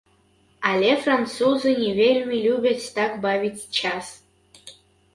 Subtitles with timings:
[0.69, 4.05] Але французы не вельмі любяць так бавіць час.